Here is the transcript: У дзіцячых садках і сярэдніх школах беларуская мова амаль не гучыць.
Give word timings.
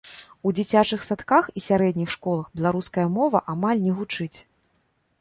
У 0.47 0.53
дзіцячых 0.59 1.03
садках 1.09 1.51
і 1.61 1.63
сярэдніх 1.67 2.09
школах 2.15 2.49
беларуская 2.57 3.07
мова 3.21 3.45
амаль 3.57 3.79
не 3.89 3.93
гучыць. 4.03 4.35